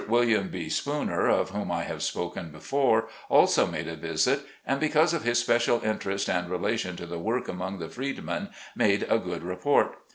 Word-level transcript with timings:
William 0.07 0.47
B. 0.47 0.67
Spooner, 0.67 1.27
of 1.29 1.51
whom 1.51 1.71
I 1.71 1.83
have 1.83 2.01
spoken 2.01 2.49
before, 2.49 3.07
also 3.29 3.67
made 3.67 3.87
a 3.87 3.95
visit, 3.95 4.39
and 4.65 4.79
because 4.79 5.13
of 5.13 5.21
his 5.21 5.37
special 5.37 5.79
interest 5.83 6.27
and 6.27 6.49
relation 6.49 6.95
to 6.95 7.05
the 7.05 7.19
work 7.19 7.47
among 7.47 7.77
the 7.77 7.87
freed 7.87 8.23
men, 8.23 8.49
made 8.75 9.05
a 9.07 9.19
good 9.19 9.43
report. 9.43 9.99